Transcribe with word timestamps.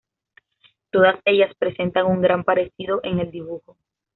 Todas 0.89 1.19
ellas 1.25 1.53
presentan 1.59 2.07
un 2.07 2.23
gran 2.23 2.43
parecido 2.43 3.01
en 3.03 3.19
el 3.19 3.29
dibujo. 3.29 3.77